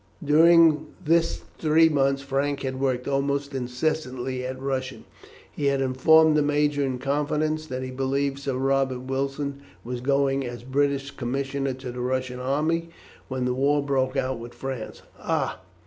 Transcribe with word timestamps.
During 0.25 0.87
this 1.05 1.43
three 1.59 1.87
months 1.87 2.23
Frank 2.23 2.61
had 2.63 2.79
worked 2.79 3.07
almost 3.07 3.53
incessantly 3.53 4.43
at 4.43 4.59
Russian. 4.59 5.05
He 5.51 5.65
had 5.67 5.79
informed 5.79 6.35
the 6.35 6.41
major 6.41 6.83
in 6.83 6.97
confidence 6.97 7.67
that 7.67 7.83
he 7.83 7.91
believed 7.91 8.39
Sir 8.39 8.57
Robert 8.57 9.01
Wilson 9.01 9.61
was 9.83 10.01
going 10.01 10.43
as 10.43 10.63
British 10.63 11.11
Commissioner 11.11 11.73
to 11.73 11.91
the 11.91 12.01
Russian 12.01 12.39
army 12.39 12.89
when 13.27 13.45
the 13.45 13.53
war 13.53 13.83
broke 13.83 14.17
out 14.17 14.39
with 14.39 14.55
France. 14.55 15.03
"Ah! 15.19 15.61